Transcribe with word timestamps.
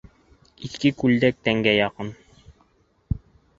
Иҫке 0.69 0.91
күлдәк 1.01 1.37
тәнгә 1.49 1.75
яҡын 1.77 2.11